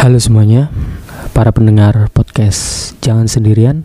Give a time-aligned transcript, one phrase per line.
[0.00, 0.72] Halo semuanya,
[1.36, 3.84] para pendengar podcast Jangan Sendirian.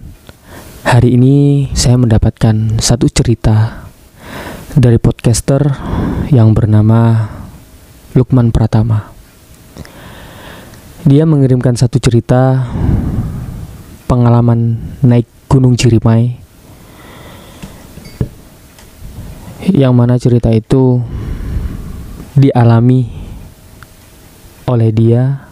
[0.88, 3.84] Hari ini saya mendapatkan satu cerita
[4.80, 5.60] dari podcaster
[6.32, 7.28] yang bernama
[8.16, 9.12] Lukman Pratama.
[11.04, 12.64] Dia mengirimkan satu cerita
[14.08, 16.40] pengalaman naik Gunung Cirimai
[19.68, 21.04] yang mana cerita itu
[22.40, 23.04] dialami
[24.72, 25.52] oleh dia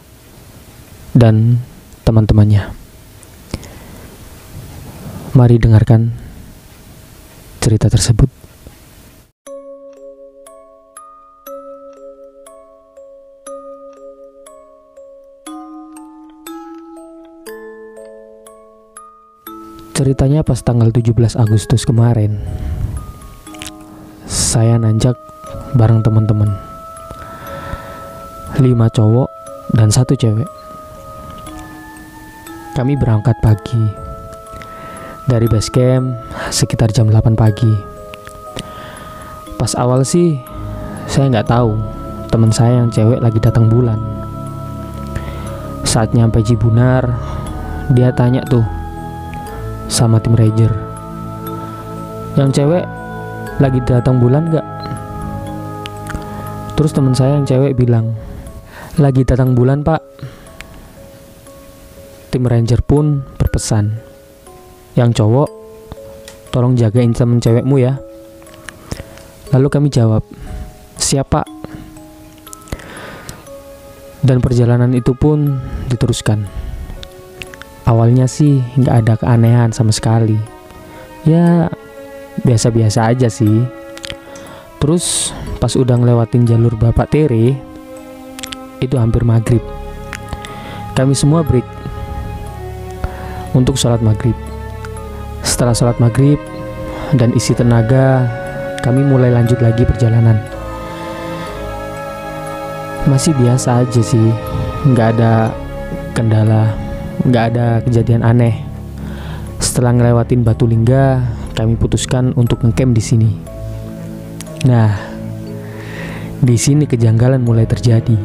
[1.13, 1.61] dan
[2.05, 2.73] teman-temannya.
[5.33, 6.13] Mari dengarkan
[7.61, 8.29] cerita tersebut.
[19.93, 22.41] Ceritanya pas tanggal 17 Agustus kemarin.
[24.25, 25.13] Saya nanjak
[25.77, 26.49] bareng teman-teman.
[28.57, 29.29] Lima cowok
[29.77, 30.52] dan satu cewek.
[32.73, 33.85] Kami berangkat pagi
[35.29, 36.17] dari base camp
[36.49, 37.69] sekitar jam 8 pagi.
[39.61, 40.41] Pas awal sih
[41.05, 41.77] saya nggak tahu
[42.33, 44.01] teman saya yang cewek lagi datang bulan.
[45.85, 47.13] Saat nyampe Cibunar,
[47.93, 48.65] dia tanya tuh
[49.85, 50.73] sama tim ranger.
[52.33, 52.89] Yang cewek
[53.61, 54.67] lagi datang bulan nggak?
[56.73, 58.17] Terus teman saya yang cewek bilang,
[58.97, 60.01] lagi datang bulan pak.
[62.33, 63.93] Tim ranger pun berpesan,
[64.97, 65.53] yang cowok,
[66.49, 68.01] tolong jagain temen cewekmu ya.
[69.53, 70.25] Lalu kami jawab,
[70.97, 71.45] siapa?
[74.25, 75.61] Dan perjalanan itu pun
[75.93, 76.49] diteruskan.
[77.85, 80.41] Awalnya sih nggak ada keanehan sama sekali.
[81.29, 81.69] Ya
[82.41, 83.61] biasa-biasa aja sih.
[84.81, 85.29] Terus
[85.61, 87.53] pas udah ngelewatin jalur Bapak Tere,
[88.81, 89.61] itu hampir maghrib.
[90.97, 91.82] Kami semua break
[93.53, 94.35] untuk sholat maghrib.
[95.45, 96.37] Setelah sholat maghrib
[97.17, 98.25] dan isi tenaga,
[98.81, 100.37] kami mulai lanjut lagi perjalanan.
[103.07, 104.29] Masih biasa aja sih,
[104.89, 105.53] nggak ada
[106.17, 106.73] kendala,
[107.23, 108.59] nggak ada kejadian aneh.
[109.61, 111.23] Setelah ngelewatin Batu Lingga,
[111.55, 113.31] kami putuskan untuk ngecamp di sini.
[114.67, 114.91] Nah,
[116.43, 118.15] di sini kejanggalan mulai terjadi.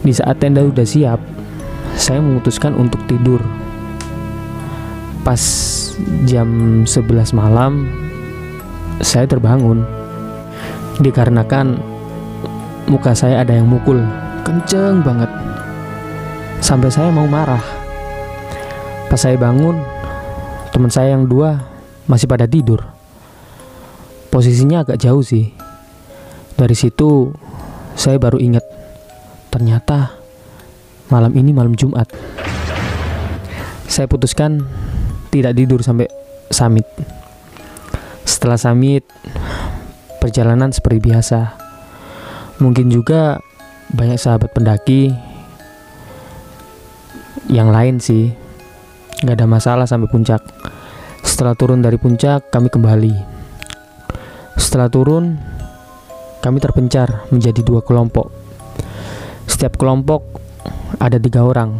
[0.00, 1.20] Di saat tenda udah siap,
[1.96, 3.40] saya memutuskan untuk tidur.
[5.24, 5.40] Pas
[6.28, 7.88] jam 11 malam,
[9.00, 9.82] saya terbangun.
[11.00, 11.76] Dikarenakan
[12.86, 13.98] muka saya ada yang mukul,
[14.44, 15.28] kenceng banget.
[16.62, 17.64] Sampai saya mau marah.
[19.10, 19.80] Pas saya bangun,
[20.70, 21.64] teman saya yang dua
[22.06, 22.84] masih pada tidur.
[24.30, 25.52] Posisinya agak jauh sih.
[26.56, 27.32] Dari situ
[27.96, 28.64] saya baru ingat
[29.52, 30.25] ternyata
[31.08, 32.10] malam ini malam Jumat.
[33.86, 34.66] Saya putuskan
[35.30, 36.10] tidak tidur sampai
[36.50, 36.86] summit.
[38.26, 39.06] Setelah summit,
[40.18, 41.40] perjalanan seperti biasa.
[42.58, 43.38] Mungkin juga
[43.94, 45.14] banyak sahabat pendaki
[47.46, 48.34] yang lain sih.
[49.22, 50.42] Gak ada masalah sampai puncak.
[51.22, 53.14] Setelah turun dari puncak, kami kembali.
[54.58, 55.38] Setelah turun,
[56.42, 58.28] kami terpencar menjadi dua kelompok.
[59.46, 60.45] Setiap kelompok
[61.00, 61.76] ada tiga orang.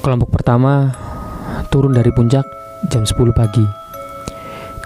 [0.00, 0.90] Kelompok pertama
[1.68, 2.42] turun dari puncak
[2.88, 3.66] jam 10 pagi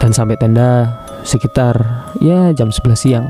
[0.03, 1.79] dan sampai tenda sekitar
[2.21, 3.27] ya jam 11 siang.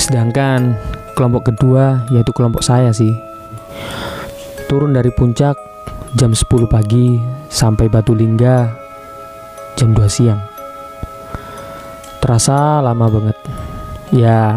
[0.00, 0.74] Sedangkan
[1.14, 3.14] kelompok kedua yaitu kelompok saya sih
[4.66, 5.54] turun dari puncak
[6.18, 8.66] jam 10 pagi sampai Batu Lingga
[9.78, 10.40] jam 2 siang.
[12.18, 13.36] Terasa lama banget.
[14.14, 14.56] Ya,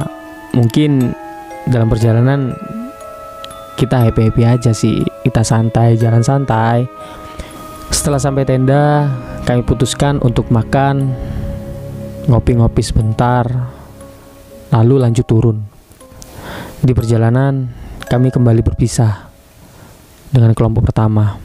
[0.55, 1.11] mungkin
[1.67, 2.55] dalam perjalanan
[3.77, 5.05] kita happy-happy aja sih.
[5.21, 6.89] Kita santai, jalan santai.
[7.93, 9.05] Setelah sampai tenda,
[9.45, 11.13] kami putuskan untuk makan,
[12.25, 13.45] ngopi-ngopi sebentar,
[14.73, 15.61] lalu lanjut turun.
[16.81, 17.69] Di perjalanan,
[18.09, 19.29] kami kembali berpisah
[20.33, 21.37] dengan kelompok pertama.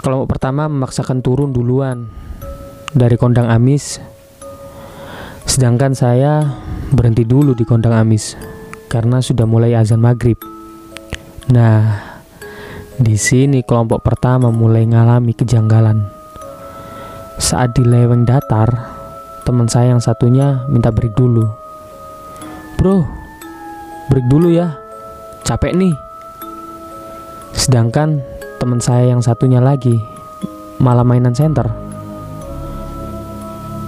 [0.00, 2.08] Kelompok pertama memaksakan turun duluan
[2.94, 4.00] dari kondang Amis,
[5.44, 6.42] sedangkan saya
[6.90, 8.51] berhenti dulu di kondang Amis
[8.92, 10.36] karena sudah mulai azan maghrib.
[11.48, 11.96] Nah,
[13.00, 16.12] di sini kelompok pertama mulai mengalami kejanggalan.
[17.40, 18.68] Saat di leweng datar,
[19.48, 21.48] teman saya yang satunya minta break dulu.
[22.76, 23.08] Bro,
[24.12, 24.76] break dulu ya,
[25.40, 25.96] capek nih.
[27.56, 28.20] Sedangkan
[28.60, 29.96] teman saya yang satunya lagi
[30.76, 31.64] malah mainan center.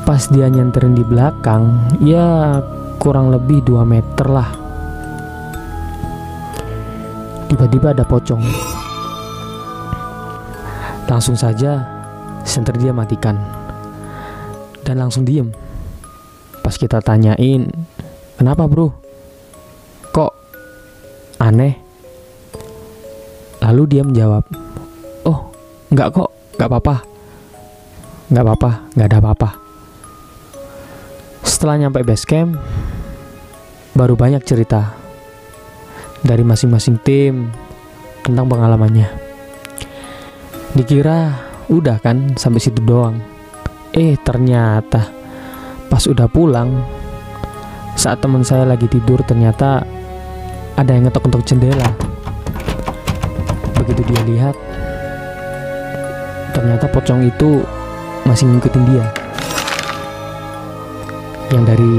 [0.09, 2.57] Pas dia nyenterin di belakang, ya
[2.97, 4.64] kurang lebih 2 meter lah.
[7.49, 8.43] Tiba-tiba ada pocong.
[11.05, 11.85] Langsung saja
[12.45, 13.37] senter dia matikan
[14.85, 15.53] dan langsung diem.
[16.65, 17.69] Pas kita tanyain,
[18.41, 18.93] kenapa bro?
[20.13, 20.33] Kok
[21.41, 21.77] aneh?
[23.65, 24.45] Lalu dia menjawab,
[25.25, 25.49] oh
[25.89, 26.97] nggak kok, nggak apa-apa,
[28.29, 29.51] nggak apa-apa, nggak ada apa-apa.
[31.45, 32.61] Setelah nyampe base camp,
[33.97, 35.04] baru banyak cerita
[36.25, 37.53] dari masing-masing tim
[38.25, 39.07] tentang pengalamannya.
[40.73, 41.37] Dikira
[41.69, 43.21] udah kan sampai situ doang.
[43.93, 45.07] Eh ternyata
[45.93, 46.83] pas udah pulang
[47.95, 49.87] saat teman saya lagi tidur ternyata
[50.75, 51.89] ada yang ngetok-ngetok jendela.
[53.79, 54.57] Begitu dia lihat
[56.57, 57.63] ternyata pocong itu
[58.25, 59.07] masih ngikutin dia.
[61.53, 61.95] Yang dari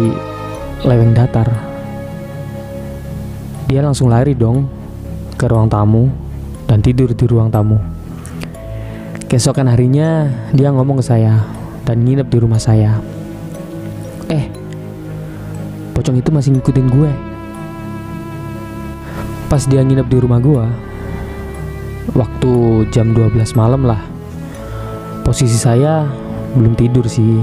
[0.84, 1.75] leweng datar.
[3.66, 4.70] Dia langsung lari dong
[5.36, 6.06] ke ruang tamu
[6.70, 7.82] dan tidur di ruang tamu.
[9.26, 11.42] Keesokan harinya dia ngomong ke saya
[11.82, 13.02] dan nginep di rumah saya.
[14.30, 14.46] Eh,
[15.98, 17.12] pocong itu masih ngikutin gue.
[19.50, 20.66] Pas dia nginep di rumah gue,
[22.14, 22.54] waktu
[22.94, 24.02] jam 12 malam lah.
[25.26, 26.06] Posisi saya
[26.54, 27.42] belum tidur sih.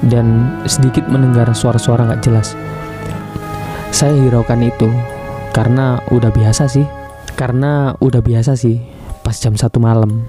[0.00, 2.56] Dan sedikit mendengar suara-suara gak jelas.
[3.92, 4.88] Saya hiraukan itu
[5.50, 6.86] karena udah biasa sih.
[7.34, 8.78] Karena udah biasa sih
[9.24, 10.26] pas jam satu malam.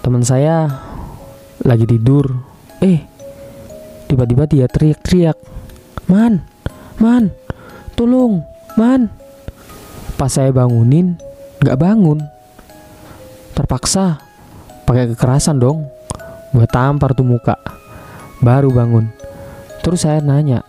[0.00, 0.70] Teman saya
[1.64, 2.40] lagi tidur.
[2.80, 3.04] Eh,
[4.08, 5.36] tiba-tiba dia teriak-teriak.
[6.08, 6.42] Man,
[6.96, 7.30] man,
[7.94, 8.40] tolong,
[8.80, 9.12] man.
[10.16, 11.16] Pas saya bangunin,
[11.60, 12.24] nggak bangun.
[13.52, 14.20] Terpaksa
[14.88, 15.86] pakai kekerasan dong.
[16.50, 17.60] Gue tampar tuh muka.
[18.40, 19.12] Baru bangun.
[19.84, 20.64] Terus saya nanya,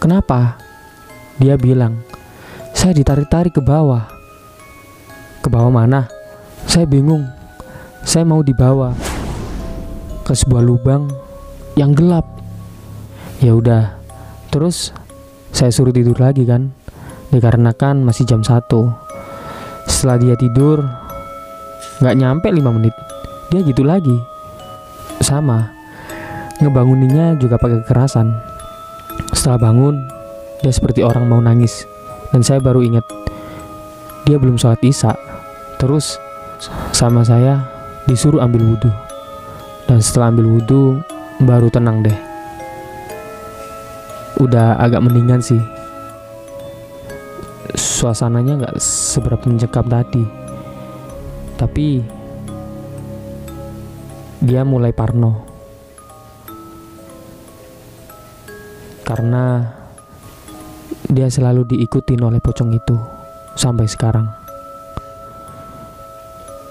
[0.00, 0.56] kenapa?
[1.40, 2.04] Dia bilang,
[2.80, 4.08] saya ditarik-tarik ke bawah.
[5.44, 6.08] Ke bawah mana?
[6.64, 7.28] Saya bingung.
[8.08, 8.96] Saya mau dibawa
[10.24, 11.12] ke sebuah lubang
[11.76, 12.24] yang gelap.
[13.44, 14.00] Ya udah.
[14.48, 14.96] Terus
[15.52, 16.72] saya suruh tidur lagi kan.
[17.28, 18.48] Dikarenakan masih jam 1.
[19.84, 20.80] Setelah dia tidur,
[22.00, 22.96] nggak nyampe 5 menit,
[23.52, 24.16] dia gitu lagi.
[25.20, 25.68] Sama.
[26.64, 28.32] Ngebanguninnya juga pakai kekerasan.
[29.36, 30.00] Setelah bangun,
[30.64, 31.89] dia seperti orang mau nangis.
[32.30, 33.02] Dan saya baru ingat,
[34.22, 35.18] dia belum sholat isya.
[35.82, 36.14] Terus
[36.94, 37.66] sama saya
[38.06, 38.90] disuruh ambil wudhu.
[39.90, 41.02] Dan setelah ambil wudhu,
[41.42, 42.18] baru tenang deh.
[44.38, 45.58] Udah agak mendingan sih.
[47.74, 50.24] Suasananya nggak seberapa mencekam tadi.
[51.58, 52.00] Tapi
[54.40, 55.44] dia mulai parno.
[59.04, 59.79] Karena
[61.10, 62.96] dia selalu diikutin oleh pocong itu
[63.58, 64.30] sampai sekarang.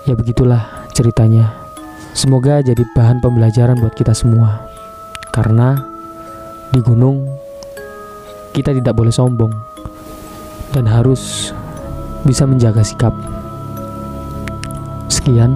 [0.08, 1.54] Ya begitulah ceritanya.
[2.16, 4.66] Semoga jadi bahan pembelajaran buat kita semua.
[5.30, 5.78] Karena
[6.74, 7.30] di gunung
[8.52, 9.54] kita tidak boleh sombong
[10.74, 11.54] dan harus
[12.26, 13.14] bisa menjaga sikap.
[15.08, 15.56] Sekian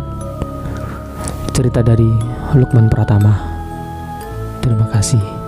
[1.53, 2.09] cerita dari
[2.53, 3.37] Lukman Pratama.
[4.61, 5.42] Terima kasih.